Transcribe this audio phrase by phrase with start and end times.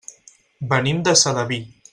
[0.71, 1.65] Venim de Sedaví.